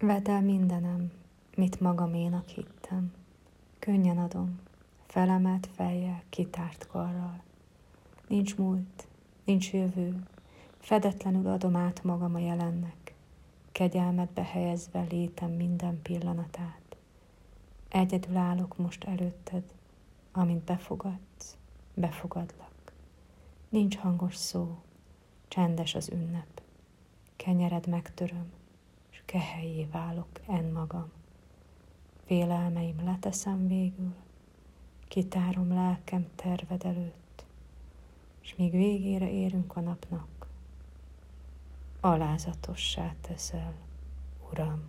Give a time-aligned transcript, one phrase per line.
[0.00, 1.12] Vedd el mindenem,
[1.56, 3.12] mit magaménak hittem.
[3.78, 4.60] Könnyen adom,
[5.06, 7.42] felemelt fejjel, kitárt karral.
[8.28, 9.08] Nincs múlt,
[9.44, 10.26] nincs jövő,
[10.78, 13.14] fedetlenül adom át magam a jelennek,
[13.72, 16.96] kegyelmetbe helyezve létem minden pillanatát.
[17.88, 19.64] Egyedül állok most előtted,
[20.32, 21.56] amint befogadsz,
[21.94, 22.92] befogadlak.
[23.68, 24.78] Nincs hangos szó,
[25.48, 26.62] csendes az ünnep.
[27.36, 28.52] Kenyered megtöröm,
[29.28, 31.10] kehelyé válok en magam.
[32.24, 34.14] Félelmeim leteszem végül,
[35.08, 37.44] kitárom lelkem terved előtt,
[38.40, 40.46] és míg végére érünk a napnak,
[42.00, 43.74] alázatossá teszel,
[44.50, 44.82] Uram.